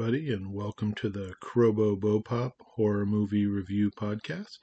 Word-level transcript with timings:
Everybody, 0.00 0.32
and 0.32 0.52
welcome 0.52 0.94
to 0.94 1.08
the 1.08 1.34
Crobo 1.42 1.98
Bopop 1.98 2.52
Horror 2.76 3.04
Movie 3.04 3.46
Review 3.46 3.90
Podcast. 3.90 4.58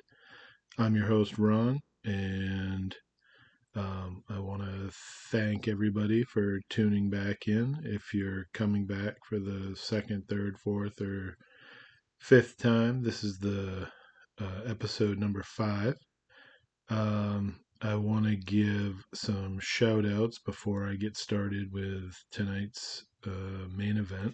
I'm 0.78 0.96
your 0.96 1.08
host, 1.08 1.38
Ron, 1.38 1.82
and 2.06 2.96
um, 3.76 4.24
I 4.30 4.40
want 4.40 4.62
to 4.62 4.90
thank 5.30 5.68
everybody 5.68 6.24
for 6.24 6.62
tuning 6.70 7.10
back 7.10 7.50
in. 7.50 7.82
If 7.84 8.14
you're 8.14 8.46
coming 8.54 8.86
back 8.86 9.16
for 9.28 9.38
the 9.38 9.76
second, 9.76 10.24
third, 10.30 10.58
fourth, 10.58 11.02
or 11.02 11.36
fifth 12.18 12.56
time, 12.58 13.04
this 13.04 13.22
is 13.22 13.38
the 13.38 13.90
uh, 14.40 14.62
episode 14.66 15.20
number 15.20 15.44
five. 15.44 15.96
Um, 16.90 17.60
I 17.82 17.96
want 17.96 18.26
to 18.26 18.38
give 18.38 19.04
some 19.14 19.60
shout 19.60 20.06
outs 20.06 20.40
before 20.40 20.88
I 20.88 20.96
get 20.96 21.18
started 21.18 21.74
with 21.74 22.16
tonight's 22.32 23.04
uh, 23.28 23.68
main 23.76 23.98
event. 23.98 24.34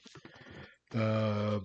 Uh, 0.96 1.60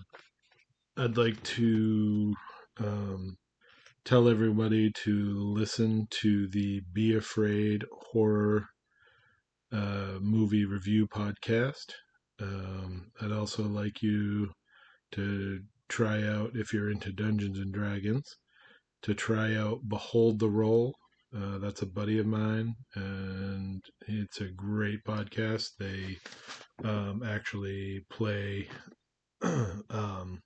I'd 0.95 1.17
like 1.17 1.41
to 1.43 2.33
um, 2.79 3.37
tell 4.05 4.29
everybody 4.29 4.91
to 5.03 5.35
listen 5.37 6.07
to 6.09 6.47
the 6.47 6.81
Be 6.93 7.15
Afraid 7.15 7.83
horror 7.91 8.67
uh, 9.71 10.17
movie 10.21 10.65
review 10.65 11.07
podcast. 11.07 11.91
Um, 12.41 13.11
I'd 13.21 13.33
also 13.33 13.63
like 13.63 14.01
you 14.01 14.49
to 15.11 15.59
try 15.89 16.23
out, 16.23 16.51
if 16.53 16.73
you're 16.73 16.89
into 16.89 17.11
Dungeons 17.11 17.59
and 17.59 17.73
Dragons, 17.73 18.37
to 19.01 19.13
try 19.13 19.55
out 19.55 19.89
Behold 19.89 20.39
the 20.39 20.49
Roll. 20.49 20.95
Uh, 21.35 21.57
that's 21.57 21.81
a 21.81 21.85
buddy 21.85 22.19
of 22.19 22.25
mine, 22.25 22.73
and 22.95 23.83
it's 24.07 24.39
a 24.39 24.47
great 24.47 25.03
podcast. 25.03 25.71
They 25.77 26.17
um, 26.87 27.21
actually 27.25 28.05
play 28.09 28.69
um, 29.89 30.41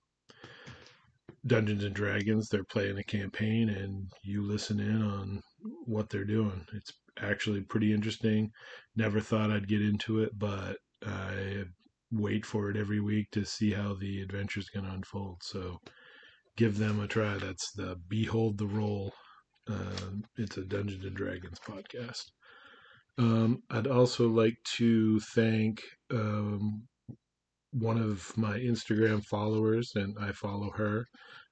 Dungeons 1.45 1.83
and 1.83 1.95
Dragons. 1.95 2.49
They're 2.49 2.63
playing 2.63 2.97
a 2.97 3.03
campaign, 3.03 3.69
and 3.69 4.11
you 4.23 4.43
listen 4.43 4.79
in 4.79 5.01
on 5.01 5.41
what 5.85 6.09
they're 6.09 6.25
doing. 6.25 6.65
It's 6.73 6.91
actually 7.19 7.61
pretty 7.61 7.93
interesting. 7.93 8.51
Never 8.95 9.19
thought 9.19 9.51
I'd 9.51 9.67
get 9.67 9.81
into 9.81 10.21
it, 10.21 10.37
but 10.37 10.77
I 11.05 11.63
wait 12.11 12.45
for 12.45 12.69
it 12.69 12.77
every 12.77 12.99
week 12.99 13.31
to 13.31 13.45
see 13.45 13.71
how 13.71 13.93
the 13.93 14.21
adventure 14.21 14.59
is 14.59 14.69
going 14.69 14.85
to 14.85 14.91
unfold. 14.91 15.41
So 15.43 15.79
give 16.57 16.77
them 16.77 16.99
a 16.99 17.07
try. 17.07 17.37
That's 17.37 17.71
the 17.71 17.99
Behold 18.07 18.57
the 18.57 18.67
Roll. 18.67 19.13
Uh, 19.69 20.11
it's 20.37 20.57
a 20.57 20.63
Dungeons 20.63 21.05
and 21.05 21.15
Dragons 21.15 21.59
podcast. 21.59 22.25
Um, 23.17 23.63
I'd 23.69 23.87
also 23.87 24.27
like 24.27 24.57
to 24.77 25.19
thank 25.19 25.81
um, 26.11 26.83
one 27.71 27.97
of 27.97 28.35
my 28.37 28.59
Instagram 28.59 29.23
followers, 29.23 29.93
and 29.95 30.17
I 30.19 30.31
follow 30.31 30.71
her. 30.71 31.05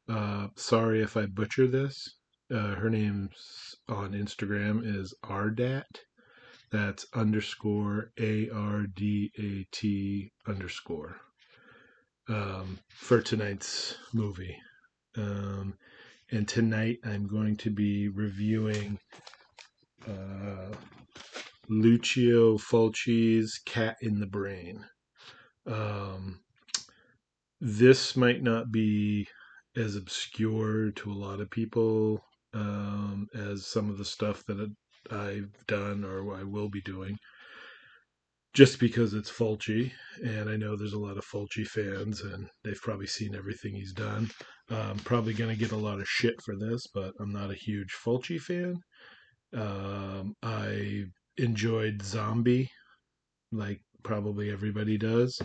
Uh, 0.07 0.47
sorry 0.55 1.01
if 1.01 1.15
I 1.15 1.25
butcher 1.25 1.67
this. 1.67 2.15
Uh, 2.51 2.75
her 2.75 2.89
name's 2.89 3.75
on 3.87 4.13
Instagram 4.13 4.81
is 4.83 5.13
Ardat. 5.23 5.85
That's 6.71 7.05
underscore 7.13 8.11
A 8.19 8.49
R 8.49 8.85
D 8.95 9.31
A 9.37 9.65
T 9.71 10.31
underscore 10.47 11.17
um, 12.27 12.79
for 12.89 13.21
tonight's 13.21 13.95
movie. 14.13 14.57
Um, 15.17 15.75
and 16.31 16.47
tonight 16.47 16.97
I'm 17.03 17.27
going 17.27 17.57
to 17.57 17.71
be 17.71 18.07
reviewing 18.09 18.99
uh, 20.07 20.75
Lucio 21.67 22.57
Fulci's 22.57 23.59
Cat 23.65 23.97
in 24.01 24.19
the 24.19 24.27
Brain. 24.27 24.85
Um, 25.67 26.39
this 27.61 28.15
might 28.15 28.41
not 28.41 28.71
be 28.71 29.27
as 29.75 29.95
obscure 29.95 30.91
to 30.91 31.11
a 31.11 31.13
lot 31.13 31.39
of 31.39 31.49
people 31.51 32.21
um, 32.53 33.27
as 33.35 33.67
some 33.67 33.89
of 33.89 33.97
the 33.97 34.05
stuff 34.05 34.43
that 34.47 34.71
I've 35.11 35.51
done 35.67 36.03
or 36.03 36.35
I 36.35 36.43
will 36.43 36.69
be 36.69 36.81
doing. 36.81 37.17
Just 38.55 38.79
because 38.79 39.13
it's 39.13 39.31
Fulci, 39.31 39.91
and 40.23 40.49
I 40.49 40.57
know 40.57 40.75
there's 40.75 40.93
a 40.93 40.99
lot 40.99 41.17
of 41.17 41.25
Fulci 41.25 41.67
fans, 41.67 42.21
and 42.21 42.49
they've 42.63 42.81
probably 42.81 43.05
seen 43.05 43.35
everything 43.35 43.75
he's 43.75 43.93
done. 43.93 44.31
I'm 44.71 44.97
probably 44.97 45.33
going 45.33 45.51
to 45.51 45.59
get 45.59 45.71
a 45.71 45.77
lot 45.77 45.99
of 45.99 46.09
shit 46.09 46.33
for 46.43 46.55
this, 46.55 46.87
but 46.93 47.13
I'm 47.19 47.31
not 47.31 47.51
a 47.51 47.55
huge 47.55 47.95
Fulci 48.03 48.39
fan. 48.39 48.75
Um, 49.53 50.33
I 50.41 51.05
enjoyed 51.37 52.01
Zombie, 52.01 52.71
like 53.51 53.81
probably 54.03 54.51
everybody 54.51 54.97
does. 54.97 55.41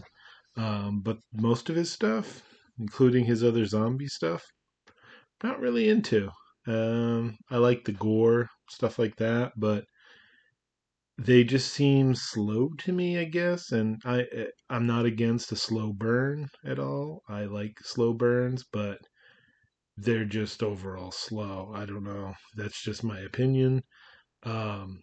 Um, 0.57 1.01
but 1.01 1.19
most 1.33 1.71
of 1.71 1.77
his 1.77 1.91
stuff, 1.91 2.43
including 2.79 3.25
his 3.25 3.43
other 3.43 3.65
zombie 3.67 4.09
stuff, 4.09 4.45
not 5.43 5.61
really 5.61 5.89
into. 5.89 6.31
Um, 6.67 7.37
I 7.51 7.59
like 7.59 7.85
the 7.85 7.93
gore, 7.93 8.49
stuff 8.71 8.99
like 8.99 9.17
that, 9.17 9.53
but 9.57 9.85
they 11.19 11.45
just 11.45 11.73
seem 11.73 12.15
slow 12.15 12.71
to 12.79 12.93
me, 12.93 13.19
I 13.19 13.25
guess. 13.25 13.73
And 13.73 14.01
I, 14.05 14.23
eh, 14.33 14.47
I'm 14.71 14.87
not 14.87 15.07
against 15.07 15.53
a 15.53 15.57
slow 15.57 15.93
burn 15.93 16.49
at 16.65 16.79
all. 16.79 17.23
I 17.29 17.45
like 17.45 17.79
slow 17.83 18.13
burns, 18.15 18.65
but 18.73 18.99
they're 19.97 20.25
just 20.25 20.63
overall 20.63 21.13
slow. 21.13 21.73
I 21.75 21.87
don't 21.87 22.05
know. 22.05 22.35
That's 22.57 22.83
just 22.83 23.05
my 23.05 23.21
opinion. 23.21 23.83
Um, 24.43 25.03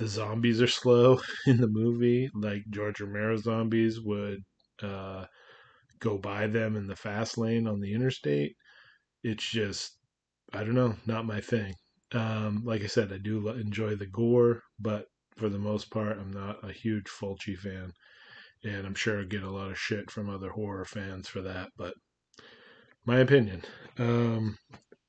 the 0.00 0.08
zombies 0.08 0.62
are 0.62 0.66
slow 0.66 1.20
in 1.46 1.58
the 1.58 1.68
movie, 1.68 2.30
like 2.34 2.64
George 2.70 3.02
Romero 3.02 3.36
zombies 3.36 4.00
would 4.00 4.42
uh, 4.82 5.26
go 5.98 6.16
by 6.16 6.46
them 6.46 6.74
in 6.74 6.86
the 6.86 6.96
fast 6.96 7.36
lane 7.36 7.68
on 7.68 7.80
the 7.80 7.92
interstate. 7.92 8.56
It's 9.22 9.44
just, 9.48 9.98
I 10.54 10.64
don't 10.64 10.74
know, 10.74 10.96
not 11.04 11.26
my 11.26 11.42
thing. 11.42 11.74
Um, 12.12 12.62
like 12.64 12.82
I 12.82 12.86
said, 12.86 13.12
I 13.12 13.18
do 13.18 13.46
enjoy 13.50 13.94
the 13.94 14.06
gore, 14.06 14.62
but 14.78 15.04
for 15.36 15.50
the 15.50 15.58
most 15.58 15.90
part, 15.90 16.18
I'm 16.18 16.32
not 16.32 16.66
a 16.66 16.72
huge 16.72 17.06
Fulci 17.06 17.56
fan. 17.56 17.92
And 18.64 18.86
I'm 18.86 18.94
sure 18.94 19.20
I 19.20 19.24
get 19.24 19.42
a 19.42 19.50
lot 19.50 19.70
of 19.70 19.78
shit 19.78 20.10
from 20.10 20.30
other 20.30 20.50
horror 20.50 20.86
fans 20.86 21.28
for 21.28 21.42
that, 21.42 21.68
but 21.76 21.92
my 23.04 23.18
opinion. 23.18 23.64
Um, 23.98 24.56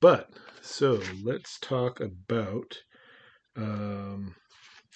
but, 0.02 0.32
so 0.62 1.02
let's 1.24 1.60
talk 1.60 2.02
about 2.02 2.78
um, 3.56 4.36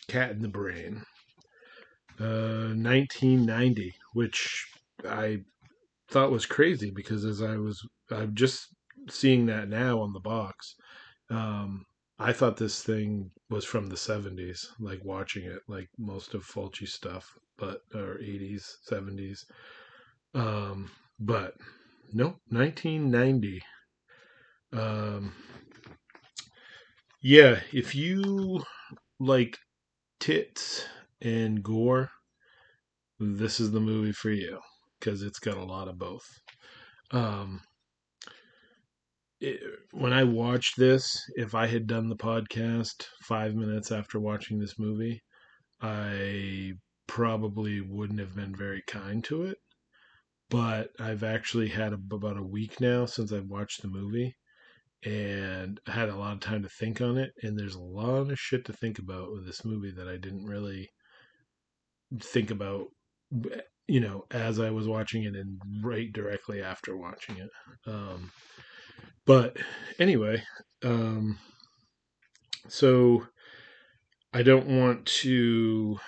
Cat 0.08 0.32
in 0.32 0.42
the 0.42 0.48
Brain. 0.48 1.04
Uh, 2.20 2.72
1990, 2.74 3.94
which 4.14 4.66
I 5.04 5.44
thought 6.10 6.32
was 6.32 6.46
crazy 6.46 6.92
because 6.92 7.26
as 7.26 7.42
I 7.42 7.58
was, 7.58 7.86
I'm 8.10 8.34
just 8.36 8.70
seeing 9.10 9.46
that 9.48 9.70
now 9.70 10.00
on 10.00 10.14
the 10.14 10.20
box. 10.20 10.76
Um, 11.30 11.86
I 12.18 12.32
thought 12.32 12.58
this 12.58 12.82
thing 12.84 13.32
was 13.50 13.66
from 13.66 13.88
the 13.88 13.96
70s, 13.96 14.68
like 14.80 15.04
watching 15.04 15.46
it, 15.46 15.60
like 15.68 15.90
most 15.98 16.34
of 16.34 16.46
Fulci 16.46 16.88
stuff, 16.88 17.38
but 17.58 17.82
or 17.94 18.18
80s, 18.20 18.78
70s. 18.90 19.46
Um, 20.34 20.90
but 21.20 21.56
no, 22.14 22.38
1990. 22.50 23.62
Um, 24.72 25.34
yeah, 27.22 27.60
if 27.74 27.96
you 27.96 28.64
like 29.20 29.58
tits 30.26 30.84
and 31.22 31.62
gore, 31.62 32.10
this 33.20 33.60
is 33.60 33.70
the 33.70 33.80
movie 33.80 34.12
for 34.12 34.32
you 34.32 34.58
because 35.00 35.22
it's 35.22 35.38
got 35.38 35.56
a 35.56 35.64
lot 35.64 35.88
of 35.88 36.00
both. 36.00 36.26
Um, 37.12 37.62
it, 39.40 39.60
when 39.92 40.14
I 40.14 40.24
watched 40.24 40.78
this, 40.78 41.22
if 41.36 41.54
I 41.54 41.68
had 41.68 41.86
done 41.86 42.10
the 42.10 42.16
podcast 42.16 43.06
five 43.22 43.54
minutes 43.54 43.92
after 43.92 44.20
watching 44.20 44.58
this 44.58 44.80
movie, 44.80 45.22
I 45.80 46.72
probably 47.06 47.82
wouldn't 47.82 48.20
have 48.20 48.36
been 48.36 48.56
very 48.56 48.82
kind 48.88 49.24
to 49.26 49.44
it. 49.44 49.60
But 50.50 50.90
I've 51.00 51.24
actually 51.24 51.68
had 51.68 51.94
a, 51.94 52.00
about 52.12 52.38
a 52.38 52.44
week 52.44 52.82
now 52.82 53.06
since 53.06 53.32
I've 53.32 53.50
watched 53.50 53.84
the 53.84 53.90
movie 53.90 54.36
and 55.06 55.80
had 55.86 56.10
a 56.10 56.16
lot 56.16 56.34
of 56.34 56.40
time 56.40 56.64
to 56.64 56.70
think 56.70 57.00
on 57.00 57.18
it. 57.18 57.32
And 57.44 57.58
there's 57.58 57.76
a 57.76 57.80
lot 57.82 58.32
of 58.32 58.40
shit 58.40 58.66
to 58.66 58.74
think 58.74 58.98
about 58.98 59.32
with 59.32 59.46
this 59.46 59.64
movie 59.64 59.92
that 59.92 60.08
I 60.08 60.18
didn't 60.18 60.46
really 60.46 60.90
think 62.20 62.50
about, 62.50 62.88
you 63.88 64.00
know, 64.00 64.26
as 64.32 64.60
I 64.60 64.72
was 64.72 64.88
watching 64.88 65.24
it 65.24 65.36
and 65.36 65.62
right 65.84 66.12
directly 66.12 66.62
after 66.64 66.98
watching 66.98 67.38
it. 67.38 67.50
Um, 67.86 68.32
but 69.26 69.58
anyway, 70.00 70.44
um, 70.84 71.38
so 72.68 73.28
I 74.34 74.42
don't 74.42 74.68
want 74.68 75.06
to, 75.06 76.00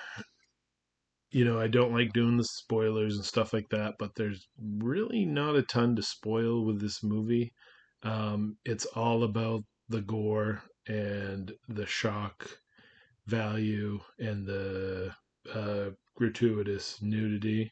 you 1.30 1.46
know, 1.46 1.60
I 1.60 1.68
don't 1.68 1.94
like 1.94 2.14
doing 2.14 2.38
the 2.38 2.44
spoilers 2.46 3.16
and 3.16 3.26
stuff 3.26 3.54
like 3.54 3.70
that, 3.70 3.94
but 4.00 4.16
there's 4.16 4.48
really 4.80 5.24
not 5.24 5.56
a 5.56 5.62
ton 5.62 5.96
to 5.98 6.02
spoil 6.02 6.66
with 6.66 6.82
this 6.82 7.04
movie. 7.04 7.54
Um, 8.04 8.58
it's 8.66 8.86
all 8.86 9.24
about 9.24 9.64
the 9.90 10.02
gore 10.02 10.64
and 10.88 11.54
the 11.70 11.86
shock 11.86 12.50
value 13.28 14.00
and 14.20 14.46
the 14.46 15.14
uh, 15.54 15.92
gratuitous 16.16 17.02
nudity. 17.02 17.72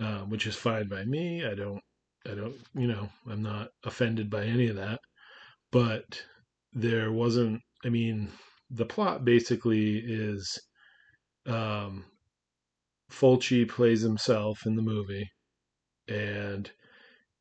uh, 0.00 0.20
which 0.20 0.46
is 0.46 0.56
fine 0.56 0.88
by 0.88 1.04
me. 1.04 1.44
I 1.44 1.54
don't, 1.54 1.82
I 2.26 2.34
don't, 2.34 2.56
you 2.74 2.86
know, 2.86 3.08
I'm 3.30 3.42
not 3.42 3.70
offended 3.84 4.30
by 4.30 4.44
any 4.44 4.68
of 4.68 4.76
that. 4.76 5.00
But 5.72 6.22
there 6.72 7.12
wasn't. 7.12 7.62
I 7.84 7.88
mean, 7.90 8.30
the 8.70 8.86
plot 8.86 9.24
basically 9.24 9.98
is, 9.98 10.58
um, 11.46 12.04
Fulci 13.10 13.68
plays 13.68 14.00
himself 14.02 14.64
in 14.66 14.76
the 14.76 14.82
movie, 14.82 15.28
and 16.08 16.70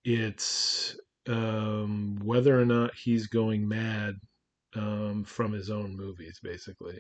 it's 0.06 0.96
um, 1.28 2.20
whether 2.24 2.60
or 2.60 2.66
not 2.66 2.96
he's 2.96 3.28
going 3.28 3.68
mad 3.68 4.16
um, 4.76 5.24
from 5.24 5.52
his 5.52 5.70
own 5.70 5.96
movies, 5.96 6.40
basically, 6.42 7.00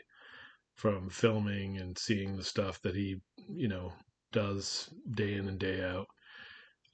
from 0.76 1.10
filming 1.10 1.78
and 1.78 1.98
seeing 1.98 2.36
the 2.36 2.44
stuff 2.44 2.82
that 2.82 2.96
he, 2.96 3.22
you 3.50 3.68
know, 3.68 3.94
does 4.32 4.90
day 5.16 5.34
in 5.36 5.48
and 5.48 5.60
day 5.60 5.84
out. 5.84 6.08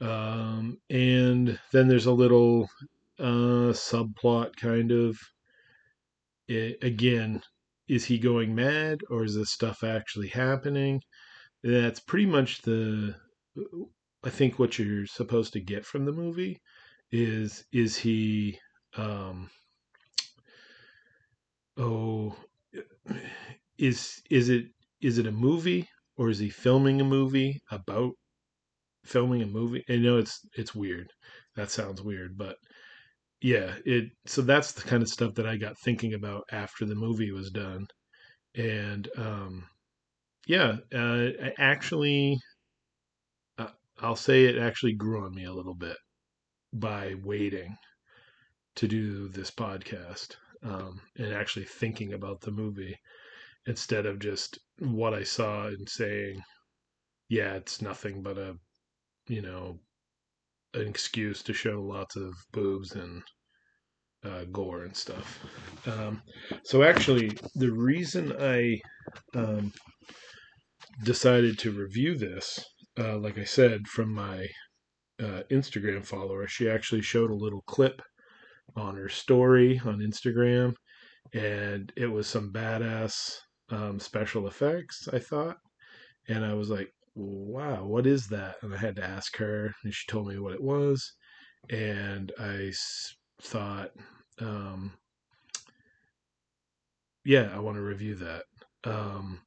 Um, 0.02 0.78
and 0.90 1.60
then 1.72 1.88
there's 1.88 2.08
a 2.08 2.12
little 2.12 2.70
uh, 3.20 3.72
subplot 3.74 4.56
kind 4.56 4.92
of. 4.92 5.18
It, 6.48 6.84
again, 6.84 7.42
is 7.88 8.06
he 8.06 8.18
going 8.18 8.54
mad 8.54 9.00
or 9.10 9.24
is 9.24 9.36
this 9.36 9.52
stuff 9.52 9.84
actually 9.84 10.28
happening? 10.28 11.02
That's 11.64 12.02
pretty 12.02 12.26
much 12.26 12.62
the 12.64 13.16
I 14.26 14.30
think 14.30 14.60
what 14.60 14.78
you're 14.78 15.06
supposed 15.06 15.54
to 15.54 15.60
get 15.60 15.86
from 15.86 16.06
the 16.06 16.12
movie 16.12 16.62
is 17.14 17.66
is 17.72 17.98
he 17.98 18.60
um 18.98 19.50
oh 21.78 22.36
is 23.78 24.22
is 24.30 24.50
it 24.50 24.68
is 25.02 25.18
it 25.18 25.28
a 25.28 25.32
movie 25.32 25.88
or 26.18 26.30
is 26.30 26.40
he 26.40 26.50
filming 26.50 27.02
a 27.02 27.04
movie 27.04 27.60
about 27.72 28.14
filming 29.06 29.42
a 29.44 29.48
movie? 29.48 29.84
I 29.90 29.98
know 29.98 30.18
it's 30.18 30.40
it's 30.58 30.76
weird. 30.76 31.12
That 31.56 31.72
sounds 31.72 32.02
weird, 32.02 32.38
but 32.38 32.58
yeah, 33.42 33.78
it 33.86 34.12
so 34.28 34.42
that's 34.44 34.74
the 34.74 34.84
kind 34.84 35.04
of 35.04 35.10
stuff 35.10 35.36
that 35.36 35.48
I 35.48 35.58
got 35.58 35.78
thinking 35.80 36.14
about 36.16 36.46
after 36.52 36.86
the 36.86 36.96
movie 36.96 37.32
was 37.32 37.52
done. 37.52 37.88
And 38.56 39.10
um 39.18 39.70
yeah, 40.48 40.78
uh 40.94 41.30
actually 41.60 42.38
uh, 43.58 43.72
I'll 43.98 44.16
say 44.16 44.46
it 44.46 44.58
actually 44.58 44.94
grew 44.94 45.24
on 45.26 45.34
me 45.34 45.46
a 45.46 45.54
little 45.54 45.76
bit 45.76 45.98
by 46.74 47.14
waiting 47.24 47.78
to 48.76 48.88
do 48.88 49.30
this 49.30 49.52
podcast 49.52 50.36
um, 50.64 51.00
and 51.18 51.34
actually 51.34 51.66
thinking 51.66 52.14
about 52.14 52.42
the 52.42 52.52
movie 52.52 52.98
instead 53.68 54.06
of 54.06 54.20
just 54.20 54.60
what 54.80 55.14
I 55.14 55.24
saw 55.24 55.68
and 55.68 55.88
saying, 55.88 56.42
yeah, 57.30 57.54
it's 57.54 57.82
nothing 57.82 58.22
but 58.22 58.38
a, 58.38 58.56
you 59.28 59.42
know, 59.42 59.80
an 60.74 60.88
excuse 60.88 61.44
to 61.44 61.54
show 61.54 61.82
lots 61.82 62.16
of 62.16 62.34
boobs 62.52 62.94
and 62.94 63.22
uh, 64.24 64.46
gore 64.52 64.84
and 64.84 64.96
stuff. 64.96 65.40
Um, 65.86 66.22
so 66.64 66.84
actually, 66.84 67.32
the 67.56 67.72
reason 67.72 68.34
I 68.40 68.80
um, 69.36 69.72
decided 71.04 71.60
to 71.60 71.72
review 71.72 72.18
this, 72.18 72.64
uh, 72.98 73.18
like 73.18 73.38
I 73.38 73.44
said, 73.44 73.88
from 73.88 74.14
my 74.14 74.48
uh, 75.22 75.44
Instagram 75.52 76.06
follower, 76.06 76.48
she 76.48 76.70
actually 76.70 77.02
showed 77.02 77.32
a 77.32 77.36
little 77.36 77.64
clip 77.68 78.02
on 78.76 78.96
her 78.96 79.10
story 79.10 79.82
on 79.86 80.00
Instagram, 80.00 80.74
and 81.34 81.92
it 81.96 82.08
was 82.08 82.28
some 82.28 82.52
badass 82.52 83.38
um, 83.70 84.00
special 84.00 84.48
effects, 84.48 85.08
I 85.12 85.20
thought. 85.20 85.58
And 86.28 86.46
I 86.46 86.54
was 86.54 86.70
like, 86.70 86.90
wow, 87.16 87.86
what 87.86 88.08
is 88.08 88.28
that? 88.28 88.56
And 88.62 88.74
I 88.74 88.78
had 88.78 88.96
to 88.96 89.04
ask 89.04 89.36
her, 89.38 89.74
and 89.84 89.94
she 89.94 90.06
told 90.08 90.28
me 90.28 90.40
what 90.40 90.54
it 90.54 90.64
was. 90.64 91.14
And 91.70 92.32
I 92.40 92.72
thought, 93.42 93.92
um, 94.40 94.94
yeah, 97.26 97.52
I 97.54 97.60
want 97.60 97.78
to 97.78 97.82
review 97.82 98.16
that. 98.16 98.44
Um, 98.84 99.40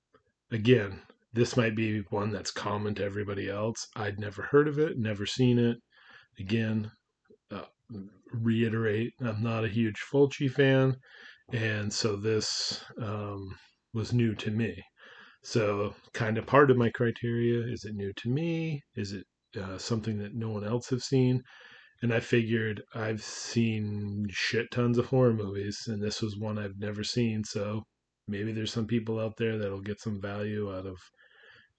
again, 0.51 1.01
this 1.37 1.57
might 1.57 1.77
be 1.77 2.01
one 2.11 2.31
that's 2.31 2.51
common 2.51 2.95
to 2.97 3.05
everybody 3.05 3.49
else. 3.49 3.87
I'd 3.95 4.19
never 4.19 4.43
heard 4.43 4.69
of 4.69 4.79
it, 4.79 4.99
never 4.99 5.27
seen 5.27 5.59
it. 5.59 5.77
Again, 6.41 6.91
uh, 7.51 7.67
reiterate, 8.33 9.13
I'm 9.21 9.43
not 9.43 9.65
a 9.65 9.69
huge 9.69 10.01
Fulci 10.11 10.51
fan, 10.51 10.97
and 11.53 11.93
so 11.93 12.17
this 12.17 12.83
um, 13.01 13.55
was 13.95 14.13
new 14.13 14.35
to 14.37 14.51
me. 14.51 14.83
So, 15.43 15.95
kind 16.13 16.39
of 16.39 16.47
part 16.47 16.71
of 16.71 16.77
my 16.77 16.91
criteria 16.91 17.73
is 17.73 17.85
it 17.85 17.95
new 17.95 18.13
to 18.15 18.29
me? 18.31 18.83
Is 18.97 19.13
it 19.13 19.25
uh, 19.61 19.79
something 19.79 20.19
that 20.19 20.35
no 20.35 20.51
one 20.51 20.65
else 20.65 20.89
has 20.89 21.05
seen? 21.05 21.43
And 22.03 22.13
I 22.13 22.21
figured 22.21 22.83
I've 22.95 23.23
seen 23.23 24.27
shit 24.31 24.71
tons 24.71 24.99
of 24.99 25.07
horror 25.07 25.35
movies, 25.35 25.79
and 25.87 26.03
this 26.03 26.21
was 26.21 26.37
one 26.37 26.59
I've 26.59 26.79
never 26.79 27.05
seen. 27.05 27.45
So 27.45 27.83
maybe 28.29 28.53
there's 28.53 28.73
some 28.73 28.87
people 28.87 29.21
out 29.21 29.35
there 29.39 29.59
that'll 29.59 29.81
get 29.81 30.01
some 30.01 30.21
value 30.21 30.75
out 30.75 30.87
of, 30.87 30.97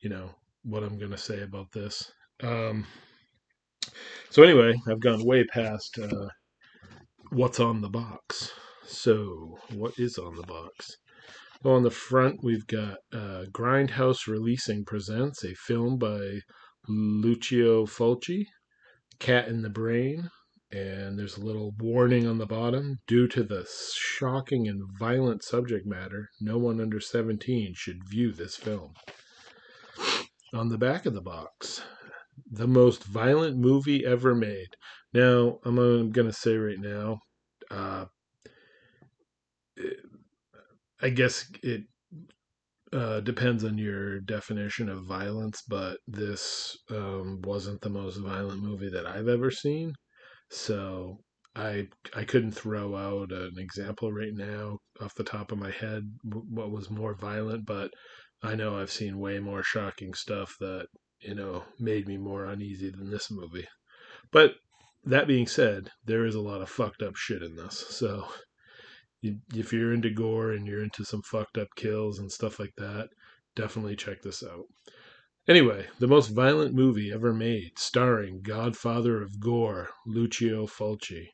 you 0.01 0.09
know, 0.09 0.29
what 0.63 0.83
I'm 0.83 0.97
going 0.97 1.11
to 1.11 1.17
say 1.17 1.41
about 1.41 1.71
this. 1.71 2.11
Um, 2.41 2.85
so 4.29 4.43
anyway, 4.43 4.75
I've 4.89 4.99
gone 4.99 5.25
way 5.25 5.43
past 5.45 5.97
uh, 5.99 6.27
what's 7.31 7.59
on 7.59 7.81
the 7.81 7.89
box. 7.89 8.51
So, 8.85 9.57
what 9.73 9.93
is 9.97 10.17
on 10.17 10.35
the 10.35 10.43
box? 10.43 10.97
Well, 11.63 11.75
on 11.75 11.83
the 11.83 11.91
front, 11.91 12.43
we've 12.43 12.67
got 12.67 12.97
uh, 13.11 13.45
Grindhouse 13.51 14.27
Releasing 14.27 14.85
presents 14.85 15.43
a 15.43 15.55
film 15.55 15.97
by 15.97 16.39
Lucio 16.87 17.85
Fulci, 17.85 18.45
Cat 19.19 19.47
in 19.47 19.61
the 19.61 19.69
Brain, 19.69 20.29
and 20.71 21.17
there's 21.17 21.37
a 21.37 21.43
little 21.43 21.73
warning 21.79 22.27
on 22.27 22.37
the 22.37 22.45
bottom. 22.45 22.99
Due 23.07 23.27
to 23.29 23.43
the 23.43 23.65
shocking 23.95 24.67
and 24.67 24.81
violent 24.99 25.43
subject 25.43 25.85
matter, 25.85 26.29
no 26.39 26.57
one 26.57 26.79
under 26.79 26.99
17 26.99 27.73
should 27.75 28.07
view 28.07 28.31
this 28.31 28.55
film. 28.55 28.93
On 30.53 30.69
the 30.69 30.77
back 30.77 31.05
of 31.05 31.13
the 31.13 31.21
box, 31.21 31.81
the 32.49 32.67
most 32.67 33.03
violent 33.03 33.57
movie 33.57 34.05
ever 34.05 34.33
made. 34.33 34.69
Now, 35.13 35.59
I'm 35.65 35.75
going 36.11 36.27
to 36.27 36.33
say 36.33 36.55
right 36.55 36.79
now, 36.79 37.19
uh, 37.69 38.05
I 41.01 41.09
guess 41.09 41.51
it 41.61 41.83
uh, 42.93 43.19
depends 43.19 43.63
on 43.63 43.77
your 43.77 44.19
definition 44.21 44.89
of 44.89 45.05
violence, 45.05 45.61
but 45.67 45.97
this 46.07 46.77
um, 46.89 47.41
wasn't 47.43 47.81
the 47.81 47.89
most 47.89 48.17
violent 48.17 48.63
movie 48.63 48.89
that 48.89 49.05
I've 49.05 49.27
ever 49.27 49.51
seen. 49.51 49.93
So 50.49 51.19
I 51.55 51.87
I 52.15 52.23
couldn't 52.23 52.51
throw 52.51 52.95
out 52.95 53.31
an 53.31 53.55
example 53.57 54.13
right 54.13 54.33
now 54.33 54.77
off 55.01 55.13
the 55.15 55.23
top 55.23 55.51
of 55.51 55.57
my 55.57 55.71
head 55.71 56.03
what 56.23 56.71
was 56.71 56.89
more 56.89 57.15
violent, 57.15 57.65
but 57.65 57.91
I 58.43 58.55
know 58.55 58.77
I've 58.77 58.91
seen 58.91 59.19
way 59.19 59.39
more 59.39 59.63
shocking 59.63 60.13
stuff 60.13 60.55
that 60.59 60.87
you 61.19 61.35
know 61.35 61.63
made 61.79 62.07
me 62.07 62.17
more 62.17 62.45
uneasy 62.45 62.89
than 62.89 63.09
this 63.09 63.31
movie. 63.31 63.67
But 64.31 64.55
that 65.05 65.27
being 65.27 65.47
said, 65.47 65.91
there 66.05 66.25
is 66.25 66.35
a 66.35 66.41
lot 66.41 66.61
of 66.61 66.69
fucked 66.69 67.01
up 67.01 67.15
shit 67.15 67.41
in 67.41 67.55
this. 67.55 67.85
So 67.89 68.27
if 69.21 69.73
you're 69.73 69.93
into 69.93 70.09
gore 70.09 70.51
and 70.51 70.67
you're 70.67 70.83
into 70.83 71.03
some 71.03 71.21
fucked 71.23 71.57
up 71.57 71.69
kills 71.75 72.19
and 72.19 72.31
stuff 72.31 72.59
like 72.59 72.73
that, 72.77 73.09
definitely 73.55 73.95
check 73.95 74.21
this 74.21 74.43
out. 74.43 74.65
Anyway, 75.47 75.87
the 75.99 76.07
most 76.07 76.27
violent 76.27 76.75
movie 76.75 77.11
ever 77.11 77.33
made, 77.33 77.71
starring 77.79 78.41
Godfather 78.41 79.23
of 79.23 79.39
Gore, 79.39 79.89
Lucio 80.05 80.67
Fulci. 80.67 81.29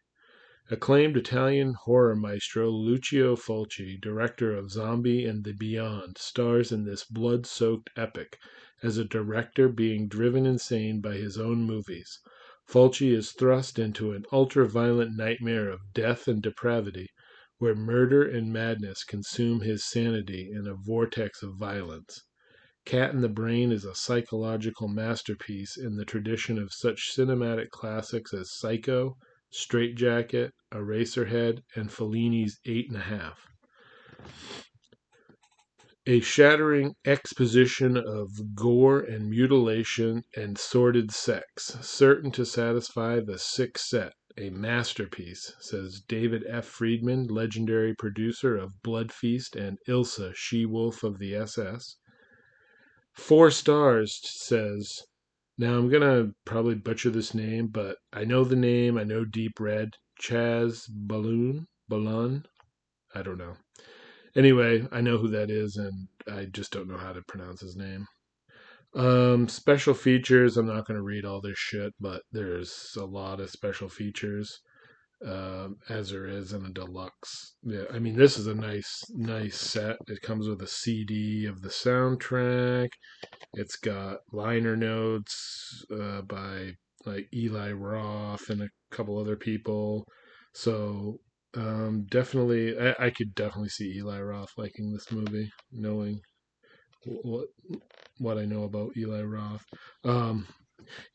Acclaimed 0.74 1.16
Italian 1.16 1.76
horror 1.84 2.16
maestro 2.16 2.72
Lucio 2.72 3.36
Fulci, 3.36 3.96
director 4.02 4.56
of 4.56 4.72
Zombie 4.72 5.24
and 5.24 5.44
the 5.44 5.54
Beyond, 5.54 6.18
stars 6.18 6.72
in 6.72 6.84
this 6.84 7.04
blood 7.04 7.46
soaked 7.46 7.92
epic 7.96 8.40
as 8.82 8.98
a 8.98 9.06
director 9.06 9.70
being 9.70 10.08
driven 10.08 10.48
insane 10.48 11.00
by 11.00 11.18
his 11.18 11.38
own 11.38 11.62
movies. 11.62 12.18
Fulci 12.68 13.12
is 13.14 13.34
thrust 13.34 13.78
into 13.78 14.14
an 14.14 14.26
ultra 14.32 14.68
violent 14.68 15.16
nightmare 15.16 15.70
of 15.70 15.94
death 15.94 16.28
and 16.28 16.42
depravity 16.42 17.10
where 17.60 17.76
murder 17.76 18.24
and 18.24 18.52
madness 18.52 19.04
consume 19.04 19.62
his 19.62 19.86
sanity 19.86 20.50
in 20.52 20.66
a 20.66 20.74
vortex 20.74 21.44
of 21.44 21.54
violence. 21.54 22.24
Cat 22.84 23.14
in 23.14 23.22
the 23.22 23.30
Brain 23.30 23.72
is 23.72 23.86
a 23.86 23.94
psychological 23.94 24.88
masterpiece 24.88 25.78
in 25.78 25.98
the 25.98 26.04
tradition 26.04 26.58
of 26.58 26.74
such 26.74 27.14
cinematic 27.16 27.70
classics 27.70 28.34
as 28.34 28.52
Psycho, 28.52 29.20
Strait-Jacket, 29.54 30.52
Eraserhead, 30.74 31.64
and 31.76 31.92
Fellini's 31.92 32.60
Eight 32.66 32.88
and 32.90 32.98
a 32.98 33.02
Half. 33.02 33.48
A 36.06 36.20
shattering 36.20 36.96
exposition 37.06 37.96
of 37.96 38.56
gore 38.56 39.00
and 39.00 39.30
mutilation 39.30 40.24
and 40.36 40.58
sordid 40.58 41.12
sex, 41.12 41.78
certain 41.82 42.32
to 42.32 42.46
satisfy 42.46 43.20
the 43.22 43.38
sick 43.38 43.78
set 43.78 44.14
a 44.38 44.50
masterpiece, 44.50 45.54
says 45.60 46.02
David 46.02 46.44
F. 46.48 46.66
Friedman, 46.66 47.28
legendary 47.28 47.94
producer 47.94 48.58
of 48.58 48.82
Blood 48.82 49.12
Feast 49.12 49.56
and 49.56 49.78
Ilsa, 49.88 50.34
She 50.36 50.66
Wolf 50.66 51.04
of 51.04 51.20
the 51.20 51.36
SS. 51.36 51.98
Four 53.14 53.52
stars, 53.52 54.20
says 54.24 55.04
Now 55.58 55.78
I'm 55.78 55.90
gonna 55.90 56.32
probably 56.46 56.76
butcher 56.76 57.10
this 57.10 57.34
name, 57.34 57.68
but 57.68 57.98
I 58.12 58.26
know 58.26 58.44
the 58.44 58.56
name. 58.56 58.98
I 58.98 59.04
know 59.04 59.26
Deep 59.26 59.60
Red. 59.60 59.92
Chaz 60.22 60.88
Balloon 60.90 61.68
Balloon. 61.90 62.46
I 63.14 63.22
don't 63.22 63.38
know. 63.38 63.58
Anyway, 64.36 64.88
I 64.92 65.02
know 65.02 65.18
who 65.18 65.28
that 65.30 65.50
is, 65.52 65.76
and 65.76 66.08
I 66.32 66.46
just 66.46 66.72
don't 66.72 66.88
know 66.88 66.98
how 66.98 67.14
to 67.14 67.22
pronounce 67.28 67.62
his 67.62 67.76
name. 67.76 68.08
Um, 68.96 69.48
special 69.48 69.94
features. 69.94 70.56
I'm 70.56 70.68
not 70.68 70.88
to 70.88 71.02
read 71.02 71.26
all 71.26 71.42
this 71.42 71.58
shit, 71.58 71.94
but 72.00 72.22
there's 72.32 72.96
a 72.98 73.06
lot 73.06 73.40
of 73.40 73.50
special 73.50 73.90
features, 73.90 74.62
um, 75.26 75.78
as 75.90 76.10
there 76.10 76.26
is 76.26 76.54
in 76.54 76.66
a 76.66 76.70
deluxe. 76.70 77.56
Yeah, 77.64 77.84
I 77.94 78.00
mean, 78.00 78.16
this 78.16 78.38
is 78.38 78.48
a 78.48 78.54
nice, 78.54 79.04
nice 79.14 79.58
set. 79.58 79.98
It 80.08 80.22
comes 80.22 80.48
with 80.48 80.62
a 80.62 80.68
CD 80.68 81.46
of 81.46 81.62
the 81.62 81.70
soundtrack. 81.70 82.90
It's 83.54 83.76
got 83.76 84.20
liner 84.32 84.76
notes 84.76 85.86
uh, 85.92 86.22
by 86.22 86.74
like 87.06 87.28
Eli 87.34 87.72
Roth 87.72 88.50
and 88.50 88.62
a 88.62 88.70
couple 88.92 89.18
other 89.18 89.36
people. 89.36 90.06
So 90.54 91.20
um, 91.56 92.06
definitely, 92.10 92.78
I, 92.78 93.08
I 93.08 93.10
could 93.10 93.36
definitely 93.36 93.70
see 93.70 93.98
Eli 93.98 94.20
Roth 94.22 94.52
liking 94.58 94.92
this 94.92 95.12
movie, 95.12 95.50
knowing 95.72 96.20
what 97.06 97.48
what 98.18 98.38
I 98.38 98.46
know 98.46 98.64
about 98.64 98.96
Eli 98.98 99.22
Roth. 99.22 99.66
Um, 100.04 100.48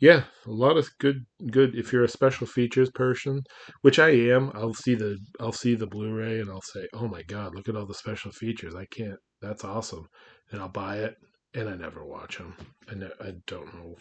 yeah, 0.00 0.24
a 0.46 0.50
lot 0.50 0.76
of 0.76 0.88
good 0.98 1.24
good. 1.50 1.74
If 1.74 1.92
you're 1.92 2.04
a 2.04 2.08
special 2.08 2.46
features 2.46 2.90
person, 2.90 3.42
which 3.82 3.98
I 3.98 4.10
am, 4.10 4.50
I'll 4.54 4.74
see 4.74 4.94
the 4.94 5.18
I'll 5.40 5.52
see 5.52 5.74
the 5.74 5.86
Blu-ray 5.86 6.40
and 6.40 6.50
I'll 6.50 6.62
say, 6.62 6.88
"Oh 6.94 7.08
my 7.08 7.22
God, 7.22 7.54
look 7.54 7.68
at 7.68 7.76
all 7.76 7.86
the 7.86 7.94
special 7.94 8.32
features! 8.32 8.74
I 8.74 8.86
can't. 8.86 9.18
That's 9.40 9.64
awesome!" 9.64 10.06
And 10.50 10.60
I'll 10.60 10.68
buy 10.68 10.98
it, 10.98 11.16
and 11.54 11.68
I 11.68 11.76
never 11.76 12.04
watch 12.04 12.38
them. 12.38 12.54
I 12.90 12.94
ne- 12.94 13.20
I 13.20 13.32
don't 13.46 13.74
know 13.74 13.96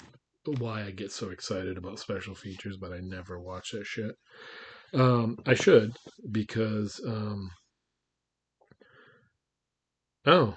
why 0.60 0.84
I 0.84 0.92
get 0.92 1.12
so 1.12 1.30
excited 1.30 1.78
about 1.78 2.00
special 2.00 2.36
features, 2.36 2.78
but 2.78 2.94
I 2.94 3.00
never 3.02 3.40
watch 3.40 3.72
that 3.72 3.86
shit. 3.86 4.16
Um, 4.94 5.38
I 5.46 5.54
should 5.54 5.96
because 6.32 7.02
um, 7.06 7.50
oh, 10.26 10.56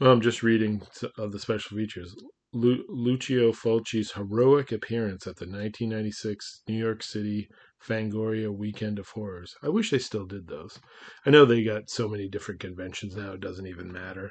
well, 0.00 0.10
I'm 0.10 0.20
just 0.20 0.42
reading 0.42 0.82
of 1.18 1.32
the 1.32 1.38
special 1.38 1.76
features. 1.76 2.14
Lu- 2.54 2.84
Lucio 2.88 3.52
Fulci's 3.52 4.12
heroic 4.12 4.70
appearance 4.70 5.26
at 5.26 5.36
the 5.36 5.44
1996 5.44 6.62
New 6.68 6.78
York 6.78 7.02
City 7.02 7.48
Fangoria 7.84 8.48
Weekend 8.48 9.00
of 9.00 9.08
Horrors. 9.08 9.56
I 9.62 9.68
wish 9.68 9.90
they 9.90 9.98
still 9.98 10.24
did 10.24 10.46
those. 10.46 10.78
I 11.26 11.30
know 11.30 11.44
they 11.44 11.64
got 11.64 11.90
so 11.90 12.08
many 12.08 12.28
different 12.28 12.60
conventions 12.60 13.16
now; 13.16 13.32
it 13.32 13.40
doesn't 13.40 13.66
even 13.66 13.92
matter 13.92 14.30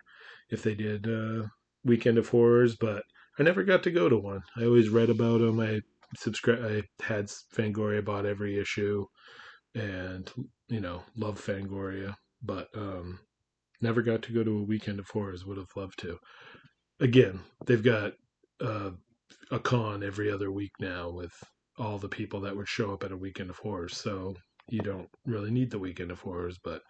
if 0.49 0.63
they 0.63 0.73
did 0.73 1.07
uh, 1.07 1.47
Weekend 1.83 2.17
of 2.17 2.29
Horrors, 2.29 2.77
but 2.77 3.03
I 3.37 3.43
never 3.43 3.63
got 3.63 3.83
to 3.83 3.91
go 3.91 4.07
to 4.07 4.17
one. 4.17 4.41
I 4.55 4.63
always 4.63 4.87
read 4.87 5.09
about 5.09 5.41
them. 5.41 5.59
I 5.59 5.81
subscribe. 6.15 6.63
I 6.63 7.03
had 7.03 7.27
Fangoria, 7.53 8.03
bought 8.03 8.25
every 8.25 8.57
issue, 8.57 9.05
and 9.75 10.31
you 10.69 10.79
know, 10.79 11.03
love 11.17 11.43
Fangoria, 11.45 12.15
but 12.41 12.69
um, 12.75 13.19
never 13.81 14.01
got 14.01 14.21
to 14.23 14.33
go 14.33 14.45
to 14.45 14.59
a 14.59 14.63
Weekend 14.63 14.99
of 14.99 15.09
Horrors. 15.09 15.45
Would 15.45 15.57
have 15.57 15.75
loved 15.75 15.99
to. 15.99 16.19
Again, 17.03 17.41
they've 17.65 17.83
got 17.83 18.13
uh, 18.61 18.91
a 19.51 19.59
con 19.59 20.03
every 20.03 20.31
other 20.31 20.51
week 20.51 20.71
now 20.79 21.09
with 21.09 21.33
all 21.77 21.97
the 21.97 22.07
people 22.07 22.39
that 22.41 22.55
would 22.55 22.67
show 22.67 22.93
up 22.93 23.03
at 23.03 23.11
a 23.11 23.17
Weekend 23.17 23.49
of 23.49 23.57
Horrors, 23.57 23.97
so 23.97 24.35
you 24.69 24.79
don't 24.79 25.09
really 25.25 25.51
need 25.51 25.69
the 25.69 25.79
Weekend 25.79 26.11
of 26.11 26.21
Horrors. 26.21 26.57
But 26.63 26.81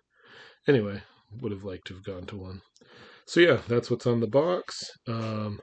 anyway, 0.67 1.01
would 1.41 1.51
have 1.51 1.63
liked 1.63 1.87
to 1.87 1.95
have 1.95 2.03
gone 2.03 2.27
to 2.27 2.37
one. 2.37 2.61
So 3.25 3.39
yeah, 3.39 3.61
that's 3.67 3.89
what's 3.89 4.05
on 4.05 4.19
the 4.19 4.27
box. 4.27 4.83
Um, 5.07 5.59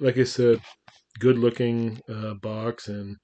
like 0.00 0.18
I 0.18 0.24
said, 0.24 0.58
good 1.20 1.38
looking 1.38 2.00
uh, 2.12 2.34
box, 2.42 2.88
and 2.88 3.14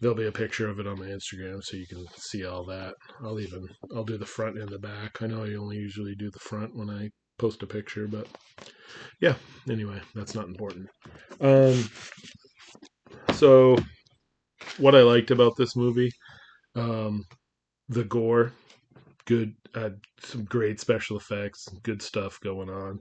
there'll 0.00 0.16
be 0.16 0.26
a 0.26 0.32
picture 0.32 0.68
of 0.68 0.80
it 0.80 0.88
on 0.88 0.98
my 0.98 1.06
Instagram 1.06 1.62
so 1.62 1.76
you 1.76 1.86
can 1.86 2.04
see 2.16 2.44
all 2.44 2.64
that. 2.64 2.94
I'll 3.22 3.38
even 3.38 3.68
I'll 3.94 4.02
do 4.02 4.18
the 4.18 4.26
front 4.26 4.58
and 4.58 4.68
the 4.68 4.80
back. 4.80 5.22
I 5.22 5.28
know 5.28 5.44
I 5.44 5.54
only 5.54 5.76
usually 5.76 6.16
do 6.16 6.28
the 6.28 6.40
front 6.40 6.74
when 6.74 6.90
I 6.90 7.10
post 7.40 7.62
a 7.62 7.66
picture, 7.66 8.06
but 8.06 8.28
yeah. 9.20 9.34
Anyway, 9.68 10.00
that's 10.14 10.34
not 10.34 10.46
important. 10.46 10.88
Um, 11.40 11.88
so 13.32 13.76
what 14.76 14.94
I 14.94 15.02
liked 15.02 15.30
about 15.30 15.56
this 15.56 15.74
movie, 15.74 16.12
um, 16.76 17.24
the 17.88 18.04
gore, 18.04 18.52
good, 19.24 19.54
uh, 19.74 19.90
some 20.20 20.44
great 20.44 20.80
special 20.80 21.16
effects, 21.16 21.66
good 21.82 22.02
stuff 22.02 22.38
going 22.40 22.68
on. 22.68 23.00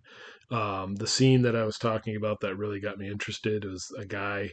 Um, 0.51 0.95
the 0.95 1.07
scene 1.07 1.41
that 1.43 1.55
I 1.55 1.65
was 1.65 1.77
talking 1.77 2.15
about 2.15 2.39
that 2.41 2.55
really 2.55 2.79
got 2.79 2.97
me 2.97 3.09
interested 3.09 3.65
was 3.65 3.85
a 3.97 4.05
guy 4.05 4.51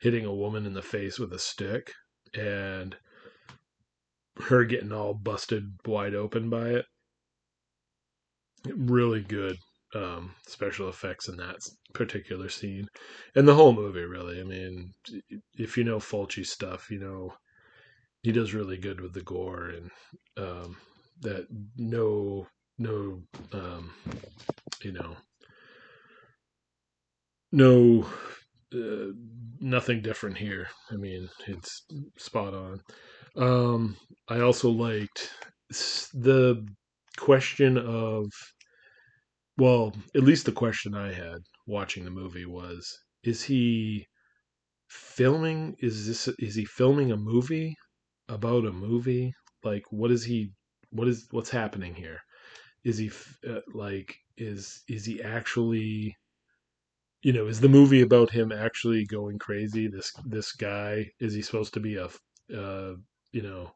hitting 0.00 0.24
a 0.24 0.34
woman 0.34 0.64
in 0.64 0.74
the 0.74 0.82
face 0.82 1.18
with 1.18 1.32
a 1.32 1.38
stick 1.38 1.92
and 2.34 2.96
her 4.44 4.64
getting 4.64 4.92
all 4.92 5.14
busted 5.14 5.64
wide 5.86 6.14
open 6.14 6.50
by 6.50 6.68
it. 6.68 6.84
Really 8.66 9.22
good 9.22 9.56
um, 9.94 10.34
special 10.46 10.88
effects 10.88 11.28
in 11.28 11.36
that 11.36 11.56
particular 11.92 12.48
scene, 12.48 12.86
and 13.34 13.46
the 13.46 13.54
whole 13.54 13.72
movie. 13.72 14.04
Really, 14.04 14.40
I 14.40 14.44
mean, 14.44 14.92
if 15.58 15.76
you 15.76 15.84
know 15.84 15.98
Fulci 15.98 16.46
stuff, 16.46 16.90
you 16.90 16.98
know 16.98 17.34
he 18.22 18.32
does 18.32 18.54
really 18.54 18.78
good 18.78 19.00
with 19.00 19.12
the 19.12 19.22
gore 19.22 19.68
and 19.68 19.90
um, 20.38 20.76
that 21.20 21.46
no 21.76 22.46
no 22.78 23.22
um, 23.52 23.92
you 24.82 24.92
know 24.92 25.16
no 27.52 28.06
uh, 28.74 29.12
nothing 29.60 30.02
different 30.02 30.38
here. 30.38 30.68
I 30.90 30.96
mean, 30.96 31.28
it's 31.46 31.84
spot 32.18 32.54
on. 32.54 32.80
Um, 33.36 33.96
I 34.28 34.40
also 34.40 34.70
liked 34.70 35.30
the 36.12 36.66
question 37.16 37.78
of, 37.78 38.26
well, 39.58 39.94
at 40.14 40.22
least 40.22 40.46
the 40.46 40.52
question 40.52 40.94
I 40.94 41.12
had 41.12 41.38
watching 41.66 42.04
the 42.04 42.10
movie 42.10 42.46
was, 42.46 42.98
is 43.22 43.42
he 43.42 44.06
filming? 44.88 45.76
Is 45.80 46.06
this 46.06 46.28
is 46.38 46.54
he 46.54 46.64
filming 46.64 47.12
a 47.12 47.16
movie 47.16 47.76
about 48.28 48.66
a 48.66 48.72
movie? 48.72 49.32
Like, 49.62 49.84
what 49.90 50.10
is 50.10 50.24
he? 50.24 50.52
What 50.90 51.08
is 51.08 51.26
what's 51.30 51.50
happening 51.50 51.94
here? 51.94 52.20
Is 52.84 52.98
he 52.98 53.10
uh, 53.48 53.60
like 53.74 54.16
is 54.36 54.82
is 54.88 55.04
he 55.06 55.22
actually 55.22 56.16
you 57.22 57.32
know, 57.32 57.46
is 57.46 57.60
the 57.60 57.68
movie 57.68 58.02
about 58.02 58.30
him 58.30 58.52
actually 58.52 59.06
going 59.06 59.38
crazy? 59.38 59.88
This 59.88 60.12
this 60.26 60.52
guy 60.52 61.10
is 61.20 61.32
he 61.34 61.42
supposed 61.42 61.74
to 61.74 61.80
be 61.80 61.96
a, 61.96 62.08
uh, 62.54 62.94
you 63.32 63.42
know, 63.42 63.72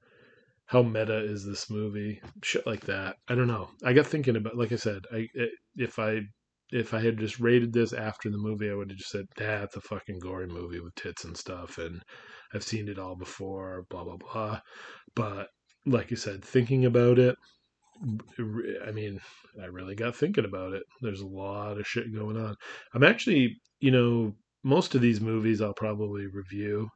how 0.68 0.82
meta 0.82 1.16
is 1.16 1.46
this 1.46 1.70
movie? 1.70 2.20
Shit 2.42 2.66
like 2.66 2.82
that. 2.82 3.16
I 3.28 3.34
don't 3.34 3.46
know. 3.46 3.70
I 3.84 3.94
got 3.94 4.06
thinking 4.06 4.36
about, 4.36 4.56
like 4.56 4.70
I 4.70 4.76
said, 4.76 5.02
I 5.10 5.26
if 5.76 5.98
I 5.98 6.20
if 6.70 6.92
I 6.92 7.00
had 7.00 7.18
just 7.18 7.40
rated 7.40 7.72
this 7.72 7.94
after 7.94 8.30
the 8.30 8.36
movie, 8.36 8.70
I 8.70 8.74
would 8.74 8.90
have 8.90 8.98
just 8.98 9.10
said, 9.10 9.24
"That's 9.36 9.76
a 9.76 9.80
fucking 9.80 10.18
gory 10.18 10.46
movie 10.46 10.80
with 10.80 10.94
tits 10.94 11.24
and 11.24 11.34
stuff," 11.36 11.78
and 11.78 12.02
I've 12.52 12.62
seen 12.62 12.88
it 12.88 12.98
all 12.98 13.16
before. 13.16 13.86
Blah 13.88 14.04
blah 14.04 14.18
blah. 14.18 14.60
But 15.14 15.48
like 15.86 16.10
you 16.10 16.18
said, 16.18 16.44
thinking 16.44 16.84
about 16.84 17.18
it, 17.18 17.34
I 18.86 18.90
mean, 18.92 19.20
I 19.62 19.66
really 19.66 19.94
got 19.94 20.16
thinking 20.16 20.44
about 20.44 20.74
it. 20.74 20.82
There's 21.00 21.22
a 21.22 21.26
lot 21.26 21.78
of 21.78 21.86
shit 21.86 22.14
going 22.14 22.36
on. 22.36 22.54
I'm 22.94 23.04
actually, 23.04 23.56
you 23.80 23.90
know, 23.90 24.34
most 24.64 24.94
of 24.94 25.00
these 25.00 25.20
movies 25.22 25.62
I'll 25.62 25.72
probably 25.72 26.26
review. 26.26 26.90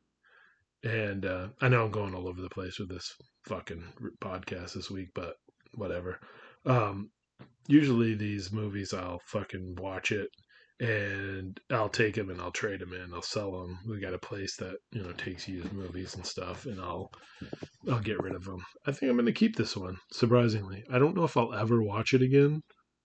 And 0.84 1.24
uh, 1.24 1.48
I 1.60 1.68
know 1.68 1.84
I'm 1.84 1.90
going 1.90 2.14
all 2.14 2.28
over 2.28 2.40
the 2.40 2.50
place 2.50 2.78
with 2.78 2.88
this 2.88 3.14
fucking 3.46 3.84
podcast 4.20 4.74
this 4.74 4.90
week, 4.90 5.08
but 5.14 5.34
whatever. 5.74 6.18
Um, 6.66 7.10
usually 7.68 8.14
these 8.14 8.52
movies 8.52 8.92
I'll 8.92 9.20
fucking 9.26 9.76
watch 9.76 10.12
it 10.12 10.28
and 10.82 11.60
I'll 11.70 11.88
take 11.88 12.16
them 12.16 12.30
and 12.30 12.40
I'll 12.40 12.50
trade 12.50 12.80
them 12.80 12.92
in. 12.92 13.14
I'll 13.14 13.22
sell 13.22 13.52
them. 13.52 13.78
We 13.88 14.00
got 14.00 14.14
a 14.14 14.18
place 14.18 14.56
that 14.56 14.76
you 14.90 15.02
know 15.02 15.12
takes 15.12 15.46
used 15.46 15.72
movies 15.72 16.16
and 16.16 16.26
stuff, 16.26 16.66
and 16.66 16.80
I'll 16.80 17.08
I'll 17.88 18.00
get 18.00 18.20
rid 18.20 18.34
of 18.34 18.44
them. 18.44 18.64
I 18.86 18.90
think 18.90 19.08
I'm 19.08 19.16
going 19.16 19.26
to 19.26 19.32
keep 19.32 19.54
this 19.54 19.76
one. 19.76 19.96
Surprisingly, 20.12 20.82
I 20.92 20.98
don't 20.98 21.16
know 21.16 21.24
if 21.24 21.36
I'll 21.36 21.54
ever 21.54 21.82
watch 21.82 22.14
it 22.14 22.22
again. 22.22 22.62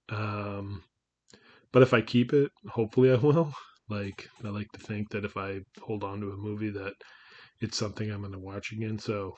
Um, 0.09 0.83
but 1.71 1.83
if 1.83 1.93
I 1.93 2.01
keep 2.01 2.33
it, 2.33 2.51
hopefully 2.67 3.11
I 3.11 3.15
will. 3.15 3.53
Like 3.89 4.27
I 4.43 4.49
like 4.49 4.67
to 4.73 4.81
think 4.81 5.11
that 5.11 5.23
if 5.23 5.37
I 5.37 5.61
hold 5.81 6.03
on 6.03 6.19
to 6.19 6.31
a 6.31 6.35
movie 6.35 6.71
that 6.71 6.91
it's 7.61 7.77
something 7.77 8.09
I'm 8.11 8.21
going 8.21 8.33
to 8.33 8.39
watch 8.39 8.71
again. 8.71 8.99
So 8.99 9.35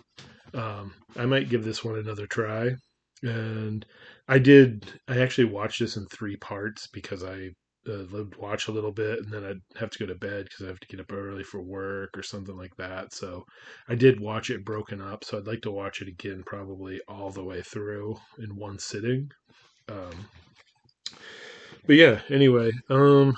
um, 0.53 0.93
I 1.17 1.25
might 1.25 1.49
give 1.49 1.63
this 1.63 1.83
one 1.83 1.97
another 1.97 2.27
try. 2.27 2.71
And 3.23 3.85
I 4.27 4.39
did. 4.39 4.85
I 5.07 5.19
actually 5.19 5.45
watched 5.45 5.79
this 5.79 5.97
in 5.97 6.05
three 6.07 6.37
parts 6.37 6.87
because 6.87 7.23
I 7.23 7.49
uh, 7.87 8.03
watch 8.37 8.67
a 8.67 8.71
little 8.71 8.91
bit 8.91 9.19
and 9.19 9.31
then 9.31 9.43
I'd 9.43 9.79
have 9.79 9.89
to 9.91 9.99
go 9.99 10.05
to 10.05 10.15
bed 10.15 10.45
because 10.45 10.65
I 10.65 10.69
have 10.69 10.79
to 10.79 10.87
get 10.87 10.99
up 10.99 11.11
early 11.11 11.43
for 11.43 11.61
work 11.61 12.17
or 12.17 12.23
something 12.23 12.55
like 12.57 12.75
that. 12.77 13.13
So 13.13 13.43
I 13.87 13.95
did 13.95 14.19
watch 14.19 14.49
it 14.49 14.65
broken 14.65 15.01
up. 15.01 15.23
So 15.23 15.37
I'd 15.37 15.47
like 15.47 15.61
to 15.61 15.71
watch 15.71 16.01
it 16.01 16.07
again, 16.07 16.43
probably 16.45 16.99
all 17.07 17.31
the 17.31 17.43
way 17.43 17.61
through 17.61 18.17
in 18.39 18.55
one 18.55 18.79
sitting. 18.79 19.29
Um, 19.89 20.27
but 21.85 21.95
yeah, 21.95 22.21
anyway, 22.29 22.71
um, 22.89 23.35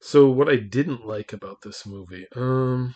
So 0.00 0.28
what 0.28 0.48
I 0.50 0.56
didn't 0.56 1.06
like 1.06 1.32
about 1.32 1.62
this 1.62 1.86
movie, 1.86 2.26
um, 2.36 2.94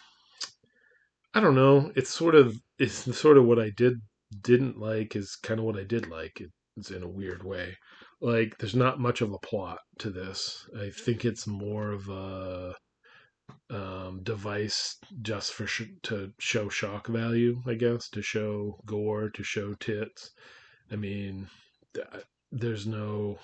I 1.36 1.40
don't 1.40 1.54
know. 1.54 1.92
It's 1.94 2.08
sort 2.08 2.34
of 2.34 2.58
it's 2.78 3.14
sort 3.14 3.36
of 3.36 3.44
what 3.44 3.58
I 3.58 3.68
did 3.68 4.00
didn't 4.40 4.78
like 4.80 5.14
is 5.14 5.36
kind 5.36 5.60
of 5.60 5.66
what 5.66 5.78
I 5.78 5.84
did 5.84 6.08
like. 6.08 6.42
It's 6.78 6.90
in 6.90 7.02
a 7.02 7.08
weird 7.08 7.44
way. 7.44 7.76
Like 8.22 8.56
there's 8.56 8.74
not 8.74 9.00
much 9.00 9.20
of 9.20 9.30
a 9.34 9.38
plot 9.40 9.80
to 9.98 10.08
this. 10.08 10.66
I 10.80 10.88
think 10.88 11.26
it's 11.26 11.46
more 11.46 11.92
of 11.92 12.08
a 12.08 12.74
um, 13.68 14.20
device 14.22 14.96
just 15.20 15.52
for 15.52 15.66
sh- 15.66 15.92
to 16.04 16.32
show 16.38 16.70
shock 16.70 17.06
value, 17.06 17.60
I 17.66 17.74
guess, 17.74 18.08
to 18.12 18.22
show 18.22 18.80
gore, 18.86 19.28
to 19.28 19.42
show 19.44 19.74
tits. 19.74 20.30
I 20.90 20.96
mean, 20.96 21.48
th- 21.92 22.24
there's 22.50 22.86
no. 22.86 23.38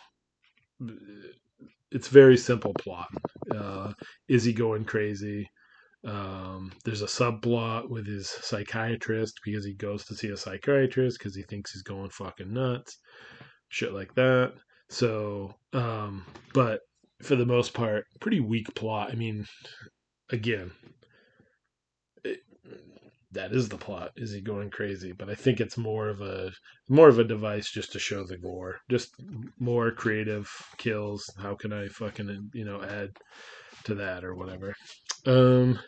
It's 1.90 2.08
very 2.08 2.38
simple 2.38 2.72
plot. 2.72 3.08
Uh, 3.54 3.92
is 4.28 4.44
he 4.44 4.54
going 4.54 4.87
crazy? 4.87 5.50
Um, 6.04 6.73
there's 6.85 7.02
a 7.02 7.06
subplot 7.06 7.88
with 7.88 8.06
his 8.06 8.28
psychiatrist 8.28 9.40
because 9.44 9.64
he 9.64 9.75
goes 9.75 10.04
to 10.06 10.14
see 10.14 10.28
a 10.28 10.37
psychiatrist 10.37 11.18
because 11.18 11.37
he 11.37 11.42
thinks 11.42 11.73
he's 11.73 11.82
going 11.82 12.11
fucking 12.11 12.52
nuts, 12.52 12.99
shit 13.68 13.92
like 13.92 14.14
that. 14.14 14.54
So, 14.88 15.54
um, 15.73 16.26
but 16.54 16.80
for 17.23 17.37
the 17.37 17.47
most 17.47 17.73
part, 17.73 18.04
pretty 18.21 18.40
weak 18.40 18.75
plot. 18.75 19.11
I 19.12 19.14
mean, 19.14 19.47
again, 20.30 20.73
it, 22.25 22.40
that 23.30 23.52
is 23.52 23.68
the 23.68 23.76
plot. 23.76 24.11
Is 24.16 24.32
he 24.32 24.40
going 24.40 24.71
crazy? 24.71 25.12
But 25.12 25.30
I 25.30 25.35
think 25.35 25.61
it's 25.61 25.78
more 25.78 26.09
of 26.09 26.21
a 26.21 26.50
more 26.88 27.09
of 27.09 27.18
a 27.18 27.25
device 27.25 27.71
just 27.71 27.92
to 27.92 27.99
show 27.99 28.25
the 28.25 28.37
gore, 28.37 28.80
just 28.90 29.14
more 29.59 29.90
creative 29.92 30.50
kills. 30.78 31.25
How 31.38 31.54
can 31.54 31.73
I 31.73 31.88
fucking 31.88 32.50
you 32.52 32.64
know 32.64 32.82
add 32.82 33.11
to 33.85 33.94
that 33.94 34.25
or 34.25 34.35
whatever? 34.35 34.75
Um, 35.26 35.78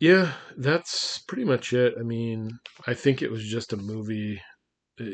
yeah, 0.00 0.32
that's 0.56 1.18
pretty 1.20 1.44
much 1.44 1.72
it. 1.72 1.94
I 1.98 2.02
mean, 2.02 2.58
I 2.86 2.94
think 2.94 3.20
it 3.22 3.30
was 3.30 3.44
just 3.46 3.72
a 3.72 3.76
movie. 3.76 4.40
Uh, 5.00 5.06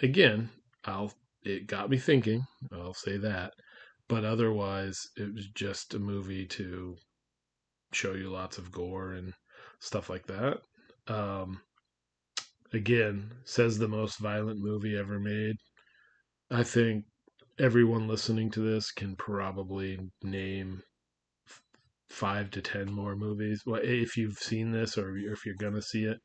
again, 0.00 0.50
I'll 0.84 1.12
it 1.44 1.66
got 1.66 1.90
me 1.90 1.98
thinking. 1.98 2.44
I'll 2.72 2.94
say 2.94 3.16
that. 3.18 3.54
But 4.08 4.24
otherwise, 4.24 4.98
it 5.16 5.32
was 5.34 5.48
just 5.54 5.94
a 5.94 5.98
movie 5.98 6.46
to 6.48 6.96
show 7.92 8.14
you 8.14 8.30
lots 8.30 8.58
of 8.58 8.72
gore 8.72 9.12
and 9.14 9.34
stuff 9.80 10.10
like 10.10 10.26
that. 10.26 10.58
Um, 11.08 11.62
again, 12.72 13.30
says 13.44 13.78
the 13.78 13.86
most 13.88 14.18
violent 14.18 14.58
movie 14.60 14.96
ever 14.96 15.18
made. 15.20 15.56
I 16.50 16.62
think 16.64 17.06
everyone 17.60 18.08
listening 18.08 18.50
to 18.50 18.60
this 18.60 18.90
can 18.90 19.14
probably 19.16 19.98
name 20.22 20.82
five 22.08 22.50
to 22.50 22.62
ten 22.62 22.90
more 22.90 23.14
movies. 23.14 23.62
Well, 23.66 23.80
if 23.84 24.16
you've 24.16 24.38
seen 24.38 24.72
this 24.72 24.96
or 24.96 25.16
if 25.16 25.44
you're 25.44 25.54
gonna 25.60 25.82
see 25.82 26.04
it, 26.04 26.18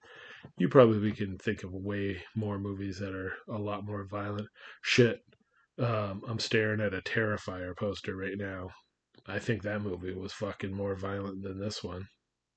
you 0.57 0.69
probably 0.69 1.11
can 1.11 1.37
think 1.37 1.63
of 1.63 1.73
way 1.73 2.21
more 2.35 2.57
movies 2.57 2.99
that 2.99 3.13
are 3.13 3.33
a 3.49 3.57
lot 3.57 3.85
more 3.85 4.07
violent. 4.09 4.47
Shit, 4.81 5.19
um, 5.77 6.21
I'm 6.27 6.39
staring 6.39 6.79
at 6.79 6.93
a 6.93 7.01
Terrifier 7.01 7.75
poster 7.75 8.15
right 8.15 8.37
now. 8.37 8.69
I 9.27 9.39
think 9.39 9.63
that 9.63 9.81
movie 9.81 10.13
was 10.13 10.31
fucking 10.31 10.73
more 10.73 10.95
violent 10.95 11.43
than 11.43 11.59
this 11.59 11.83
one. 11.83 12.07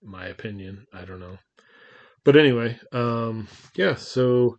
My 0.02 0.26
opinion. 0.26 0.84
I 0.94 1.04
don't 1.04 1.20
know. 1.20 1.38
But 2.24 2.36
anyway, 2.36 2.78
um, 2.92 3.48
yeah, 3.74 3.96
so 3.96 4.56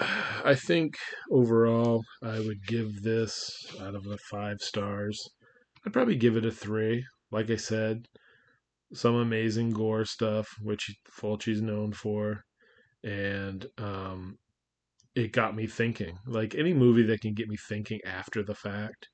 I 0.00 0.54
think 0.54 0.96
overall 1.30 2.04
I 2.22 2.38
would 2.38 2.66
give 2.66 3.02
this 3.02 3.74
out 3.80 3.94
of 3.94 4.04
the 4.04 4.18
five 4.18 4.60
stars. 4.60 5.28
I'd 5.84 5.92
probably 5.92 6.16
give 6.16 6.36
it 6.36 6.46
a 6.46 6.50
three. 6.50 7.04
Like 7.30 7.50
I 7.50 7.56
said, 7.56 8.06
some 8.92 9.16
amazing 9.16 9.70
gore 9.70 10.04
stuff, 10.04 10.48
which 10.60 10.94
Fulci's 11.10 11.60
known 11.60 11.92
for, 11.92 12.44
and 13.02 13.66
um, 13.78 14.38
it 15.14 15.32
got 15.32 15.56
me 15.56 15.66
thinking. 15.66 16.18
Like 16.26 16.54
any 16.54 16.72
movie 16.72 17.04
that 17.04 17.20
can 17.20 17.34
get 17.34 17.48
me 17.48 17.56
thinking 17.68 18.00
after 18.06 18.42
the 18.42 18.54
fact, 18.54 19.08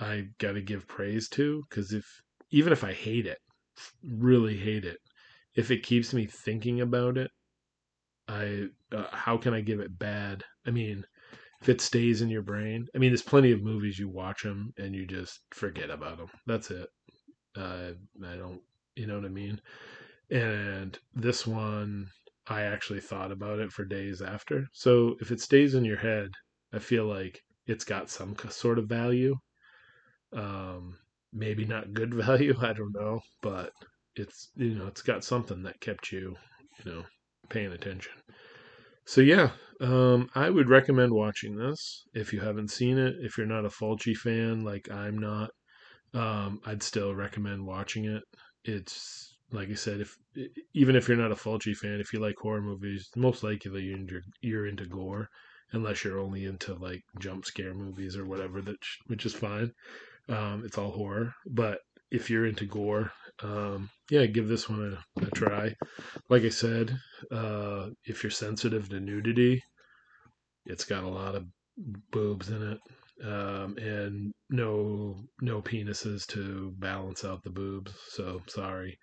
I 0.00 0.28
got 0.38 0.52
to 0.52 0.62
give 0.62 0.88
praise 0.88 1.28
to 1.30 1.62
because 1.68 1.92
if 1.92 2.04
even 2.50 2.72
if 2.72 2.82
I 2.82 2.92
hate 2.92 3.26
it, 3.26 3.38
really 4.02 4.56
hate 4.56 4.84
it, 4.84 4.98
if 5.54 5.70
it 5.70 5.82
keeps 5.82 6.14
me 6.14 6.26
thinking 6.26 6.80
about 6.80 7.18
it, 7.18 7.30
I 8.28 8.68
uh, 8.92 9.06
how 9.10 9.36
can 9.38 9.54
I 9.54 9.60
give 9.60 9.80
it 9.80 9.98
bad? 9.98 10.44
I 10.66 10.70
mean, 10.70 11.04
if 11.60 11.68
it 11.68 11.80
stays 11.80 12.22
in 12.22 12.28
your 12.28 12.42
brain, 12.42 12.86
I 12.94 12.98
mean, 12.98 13.10
there's 13.10 13.22
plenty 13.22 13.52
of 13.52 13.62
movies 13.62 13.98
you 13.98 14.08
watch 14.08 14.42
them 14.42 14.72
and 14.78 14.94
you 14.94 15.06
just 15.06 15.40
forget 15.52 15.90
about 15.90 16.18
them. 16.18 16.28
That's 16.46 16.70
it. 16.70 16.88
Uh, 17.56 17.92
I 18.24 18.36
don't, 18.36 18.60
you 18.96 19.06
know 19.06 19.16
what 19.16 19.24
I 19.24 19.28
mean? 19.28 19.60
And 20.30 20.98
this 21.14 21.46
one, 21.46 22.08
I 22.46 22.62
actually 22.62 23.00
thought 23.00 23.32
about 23.32 23.58
it 23.60 23.72
for 23.72 23.84
days 23.84 24.22
after. 24.22 24.66
So 24.72 25.16
if 25.20 25.30
it 25.32 25.40
stays 25.40 25.74
in 25.74 25.84
your 25.84 25.98
head, 25.98 26.30
I 26.72 26.78
feel 26.78 27.06
like 27.06 27.42
it's 27.66 27.84
got 27.84 28.10
some 28.10 28.36
sort 28.50 28.78
of 28.78 28.88
value. 28.88 29.36
Um, 30.32 30.98
maybe 31.32 31.64
not 31.64 31.92
good 31.94 32.14
value, 32.26 32.54
I 32.60 32.72
don't 32.72 32.94
know, 32.94 33.20
but 33.42 33.72
it's 34.16 34.50
you 34.56 34.74
know 34.74 34.86
it's 34.86 35.02
got 35.02 35.22
something 35.24 35.62
that 35.62 35.80
kept 35.80 36.10
you 36.10 36.34
you 36.84 36.90
know 36.90 37.04
paying 37.48 37.72
attention. 37.72 38.12
So 39.04 39.20
yeah, 39.20 39.50
um, 39.80 40.28
I 40.34 40.50
would 40.50 40.68
recommend 40.68 41.12
watching 41.12 41.56
this 41.56 42.04
if 42.14 42.32
you 42.32 42.40
haven't 42.40 42.70
seen 42.70 42.98
it. 42.98 43.16
If 43.20 43.38
you're 43.38 43.46
not 43.46 43.64
a 43.64 43.70
Fulci 43.70 44.14
fan, 44.14 44.64
like 44.64 44.90
I'm 44.90 45.18
not, 45.18 45.50
um, 46.14 46.60
I'd 46.66 46.82
still 46.82 47.14
recommend 47.14 47.64
watching 47.64 48.04
it. 48.04 48.22
It's 48.64 49.34
like 49.50 49.70
I 49.70 49.74
said, 49.74 50.00
if 50.00 50.16
even 50.74 50.96
if 50.96 51.08
you're 51.08 51.16
not 51.16 51.32
a 51.32 51.36
Fulci 51.36 51.74
fan, 51.74 52.00
if 52.00 52.12
you 52.12 52.20
like 52.20 52.34
horror 52.38 52.60
movies, 52.60 53.08
most 53.16 53.42
likely 53.42 53.82
you're 53.82 53.96
into, 53.96 54.20
you're 54.42 54.66
into 54.66 54.86
gore, 54.86 55.28
unless 55.72 56.04
you're 56.04 56.18
only 56.18 56.44
into 56.44 56.74
like 56.74 57.02
jump 57.18 57.44
scare 57.44 57.74
movies 57.74 58.16
or 58.16 58.26
whatever. 58.26 58.60
That 58.60 58.76
which 59.06 59.24
is 59.24 59.34
fine. 59.34 59.72
Um, 60.28 60.62
it's 60.66 60.76
all 60.76 60.90
horror, 60.90 61.34
but 61.46 61.78
if 62.10 62.28
you're 62.28 62.46
into 62.46 62.66
gore, 62.66 63.10
um, 63.42 63.90
yeah, 64.10 64.26
give 64.26 64.48
this 64.48 64.68
one 64.68 64.98
a, 65.16 65.24
a, 65.24 65.30
try. 65.30 65.74
Like 66.28 66.42
I 66.42 66.48
said, 66.48 66.98
uh, 67.30 67.88
if 68.04 68.22
you're 68.22 68.30
sensitive 68.30 68.88
to 68.88 69.00
nudity, 69.00 69.62
it's 70.66 70.84
got 70.84 71.04
a 71.04 71.08
lot 71.08 71.34
of 71.34 71.46
boobs 72.10 72.50
in 72.50 72.72
it 72.72 72.80
um, 73.24 73.76
and 73.78 74.32
no 74.50 75.16
no 75.40 75.60
penises 75.60 76.26
to 76.28 76.72
balance 76.78 77.24
out 77.24 77.42
the 77.42 77.50
boobs. 77.50 77.92
So 78.10 78.40
sorry 78.46 78.98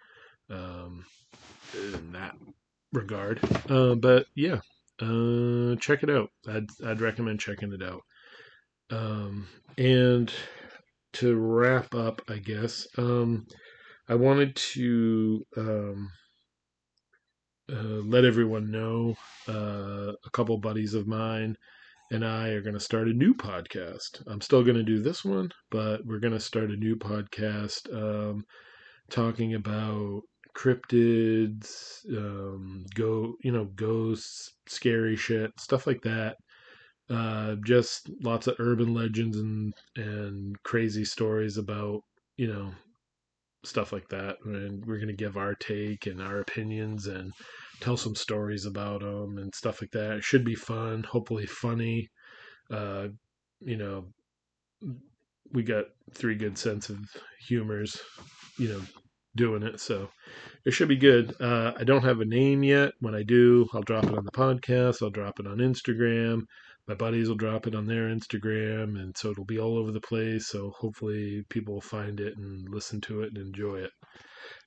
um, 0.50 1.06
in 1.74 2.12
that 2.14 2.36
regard. 2.94 3.40
Uh, 3.70 3.96
but 3.96 4.26
yeah, 4.36 4.60
uh, 5.02 5.76
check 5.76 6.04
it 6.04 6.10
out. 6.10 6.30
I'd 6.48 6.68
I'd 6.86 7.02
recommend 7.02 7.40
checking 7.40 7.74
it 7.74 7.84
out. 7.84 8.02
Um, 8.92 9.48
and 9.78 10.32
to 11.14 11.36
wrap 11.36 11.94
up, 11.96 12.22
I 12.30 12.38
guess 12.38 12.88
um, 12.98 13.48
I 14.08 14.16
wanted 14.16 14.56
to 14.56 15.44
um, 15.58 16.10
uh, 17.71 18.01
let 18.06 18.25
everyone 18.25 18.71
know 18.71 19.15
uh, 19.47 20.13
a 20.25 20.30
couple 20.32 20.58
buddies 20.58 20.93
of 20.93 21.08
mine 21.08 21.58
and 22.12 22.23
I 22.23 22.49
are 22.49 22.62
going 22.62 22.75
to 22.75 22.80
start 22.80 23.08
a 23.08 23.13
new 23.13 23.34
podcast. 23.34 24.21
I'm 24.28 24.41
still 24.41 24.63
going 24.63 24.78
to 24.78 24.84
do 24.84 24.99
this 24.99 25.25
one, 25.25 25.51
but 25.71 26.06
we're 26.06 26.19
going 26.19 26.34
to 26.34 26.39
start 26.39 26.69
a 26.69 26.75
new 26.75 26.95
podcast 26.95 27.91
um, 27.93 28.45
talking 29.10 29.56
about 29.56 30.21
cryptids, 30.56 32.06
um, 32.15 32.86
go, 32.93 33.36
you 33.41 33.51
know, 33.51 33.65
ghosts, 33.75 34.54
scary 34.67 35.15
shit, 35.15 35.51
stuff 35.60 35.88
like 35.88 36.01
that. 36.04 36.38
Uh, 37.10 37.56
just 37.63 38.10
lots 38.23 38.47
of 38.47 38.56
urban 38.60 38.93
legends 38.93 39.38
and 39.38 39.73
and 39.95 40.62
crazy 40.63 41.06
stories 41.06 41.58
about 41.58 42.01
you 42.36 42.47
know 42.47 42.71
stuff 43.67 43.91
like 43.91 44.08
that. 44.10 44.38
And 44.45 44.86
we're 44.86 44.99
gonna 44.99 45.13
give 45.13 45.38
our 45.38 45.56
take 45.56 46.06
and 46.08 46.21
our 46.21 46.39
opinions 46.39 47.08
and 47.08 47.32
tell 47.80 47.97
some 47.97 48.15
stories 48.15 48.65
about 48.65 49.01
them 49.01 49.38
and 49.38 49.54
stuff 49.54 49.82
like 49.82 49.91
that. 49.91 50.17
It 50.17 50.23
should 50.23 50.45
be 50.45 50.56
fun, 50.56 51.04
hopefully 51.04 51.45
funny. 51.45 52.10
Uh, 52.69 53.10
you 53.62 53.78
know, 53.78 54.06
we 55.51 55.63
got 55.63 55.86
three 56.13 56.36
good 56.36 56.58
sense 56.58 56.89
of 56.89 56.99
humors, 57.47 58.01
you 58.58 58.69
know, 58.69 58.82
doing 59.36 59.63
it. 59.63 59.80
So 59.80 60.10
it 60.65 60.71
should 60.71 60.88
be 60.88 60.97
good. 60.97 61.39
Uh, 61.39 61.73
I 61.78 61.84
don't 61.84 62.04
have 62.04 62.19
a 62.19 62.25
name 62.25 62.63
yet. 62.63 62.93
When 62.99 63.15
I 63.15 63.23
do, 63.23 63.67
I'll 63.73 63.82
drop 63.82 64.06
it 64.06 64.17
on 64.17 64.25
the 64.25 64.32
podcast. 64.32 65.01
I'll 65.01 65.10
drop 65.10 65.39
it 65.39 65.47
on 65.47 65.58
Instagram. 65.58 66.43
My 66.88 66.93
buddies 66.93 67.28
will 67.28 67.36
drop 67.36 67.65
it 67.65 67.76
on 67.76 67.88
their 67.88 68.10
Instagram, 68.10 69.00
and 69.00 69.17
so 69.17 69.32
it'll 69.32 69.45
be 69.45 69.60
all 69.60 69.78
over 69.78 69.91
the 69.91 70.00
place. 70.00 70.48
So 70.48 70.71
hopefully, 70.78 71.43
people 71.50 71.76
will 71.76 71.82
find 71.82 72.19
it 72.19 72.38
and 72.38 72.69
listen 72.69 73.02
to 73.02 73.21
it 73.24 73.30
and 73.34 73.38
enjoy 73.38 73.78
it. 73.78 73.91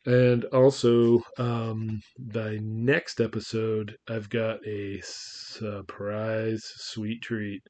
And 0.04 0.44
also, 0.46 1.22
um, 1.38 2.00
next 2.18 3.20
episode, 3.20 3.96
I've 4.08 4.28
got 4.28 4.66
a 4.66 5.00
surprise 5.02 6.64
sweet 6.76 7.22
treat. 7.22 7.62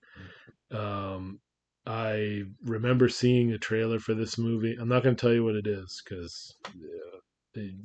Um, 0.70 1.40
I 1.86 2.42
remember 2.64 3.08
seeing 3.08 3.52
a 3.52 3.58
trailer 3.58 3.98
for 3.98 4.14
this 4.14 4.36
movie. 4.38 4.76
I'm 4.78 4.88
not 4.88 5.02
going 5.02 5.16
to 5.16 5.20
tell 5.20 5.32
you 5.32 5.44
what 5.44 5.56
it 5.56 5.66
is 5.66 6.02
because 6.04 6.54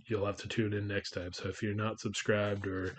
you'll 0.08 0.26
have 0.26 0.38
to 0.38 0.48
tune 0.48 0.74
in 0.74 0.88
next 0.88 1.12
time. 1.12 1.34
So 1.34 1.50
if 1.50 1.62
you're 1.62 1.74
not 1.74 2.00
subscribed 2.00 2.68
or 2.68 2.96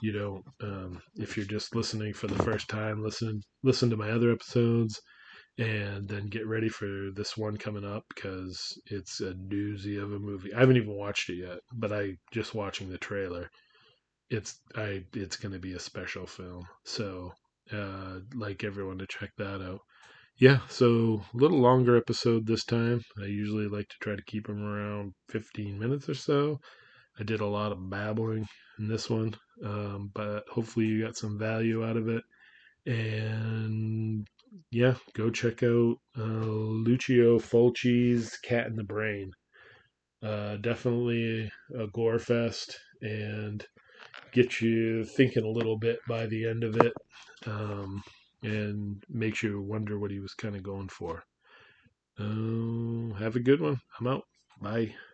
you 0.00 0.12
don't, 0.12 0.44
um, 0.62 1.00
if 1.16 1.36
you're 1.36 1.46
just 1.46 1.74
listening 1.74 2.12
for 2.14 2.26
the 2.26 2.42
first 2.42 2.68
time, 2.68 3.02
listen 3.02 3.42
listen 3.62 3.90
to 3.90 3.96
my 3.96 4.10
other 4.10 4.32
episodes, 4.32 5.00
and 5.58 6.08
then 6.08 6.26
get 6.26 6.46
ready 6.46 6.68
for 6.68 7.10
this 7.14 7.36
one 7.36 7.56
coming 7.56 7.84
up 7.84 8.04
because 8.14 8.80
it's 8.86 9.20
a 9.20 9.32
doozy 9.32 10.02
of 10.02 10.12
a 10.12 10.18
movie. 10.18 10.54
I 10.54 10.60
haven't 10.60 10.76
even 10.76 10.94
watched 10.94 11.30
it 11.30 11.36
yet, 11.36 11.58
but 11.74 11.92
I 11.92 12.16
just 12.32 12.54
watching 12.54 12.88
the 12.88 12.98
trailer. 12.98 13.50
It's 14.30 14.60
I 14.76 15.04
it's 15.14 15.36
going 15.36 15.52
to 15.52 15.58
be 15.58 15.74
a 15.74 15.80
special 15.80 16.26
film. 16.26 16.64
So 16.84 17.32
uh, 17.72 18.20
like 18.34 18.64
everyone 18.64 18.98
to 18.98 19.06
check 19.06 19.30
that 19.38 19.62
out 19.62 19.80
yeah, 20.38 20.60
so 20.68 21.22
a 21.34 21.36
little 21.36 21.58
longer 21.58 21.96
episode 21.96 22.46
this 22.46 22.64
time. 22.64 23.02
I 23.20 23.26
usually 23.26 23.66
like 23.66 23.88
to 23.88 23.96
try 24.00 24.14
to 24.14 24.22
keep 24.22 24.46
them 24.46 24.62
around 24.62 25.14
15 25.30 25.78
minutes 25.78 26.08
or 26.08 26.14
so. 26.14 26.60
I 27.18 27.24
did 27.24 27.40
a 27.40 27.46
lot 27.46 27.72
of 27.72 27.90
babbling 27.90 28.46
in 28.78 28.86
this 28.86 29.10
one, 29.10 29.34
um, 29.64 30.12
but 30.14 30.44
hopefully 30.48 30.86
you 30.86 31.04
got 31.04 31.16
some 31.16 31.38
value 31.38 31.84
out 31.84 31.96
of 31.96 32.08
it. 32.08 32.22
And 32.86 34.26
yeah, 34.70 34.94
go 35.14 35.28
check 35.30 35.64
out 35.64 35.96
uh, 36.16 36.22
Lucio 36.22 37.40
Fulci's 37.40 38.36
Cat 38.38 38.68
in 38.68 38.76
the 38.76 38.84
Brain. 38.84 39.32
Uh, 40.22 40.56
definitely 40.56 41.50
a 41.76 41.88
gore 41.88 42.20
fest 42.20 42.78
and 43.02 43.64
get 44.32 44.60
you 44.60 45.04
thinking 45.04 45.44
a 45.44 45.50
little 45.50 45.78
bit 45.78 45.98
by 46.08 46.26
the 46.26 46.46
end 46.46 46.62
of 46.62 46.76
it. 46.76 46.92
Um, 47.46 48.02
and 48.42 49.04
makes 49.08 49.42
you 49.42 49.60
wonder 49.60 49.98
what 49.98 50.10
he 50.10 50.20
was 50.20 50.34
kind 50.34 50.56
of 50.56 50.62
going 50.62 50.88
for. 50.88 51.24
Uh, 52.18 53.14
have 53.18 53.36
a 53.36 53.40
good 53.40 53.60
one. 53.60 53.80
I'm 54.00 54.06
out. 54.08 54.24
Bye. 54.60 54.94